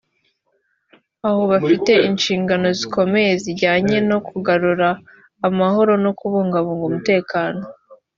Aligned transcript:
aho 1.27 1.41
bafite 1.51 1.91
inshingano 2.09 2.67
zikomeye 2.79 3.31
zijyanye 3.43 3.97
no 4.09 4.17
kugarura 4.27 4.89
amahoro 5.47 5.91
no 6.03 6.11
kubungabunga 6.19 6.83
umutekano 6.89 7.61